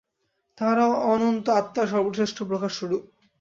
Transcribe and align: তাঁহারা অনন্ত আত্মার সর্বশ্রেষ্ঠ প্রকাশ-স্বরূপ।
তাঁহারা 0.57 0.85
অনন্ত 1.07 1.45
আত্মার 1.59 1.87
সর্বশ্রেষ্ঠ 1.87 2.37
প্রকাশ-স্বরূপ। 2.43 3.03